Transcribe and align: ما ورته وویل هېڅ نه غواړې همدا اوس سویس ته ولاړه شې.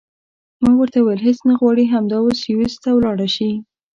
ما 0.63 0.71
ورته 0.79 0.97
وویل 0.99 1.21
هېڅ 1.27 1.39
نه 1.49 1.53
غواړې 1.59 1.85
همدا 1.93 2.17
اوس 2.21 2.37
سویس 2.43 2.73
ته 2.83 2.89
ولاړه 2.93 3.27
شې. 3.35 3.51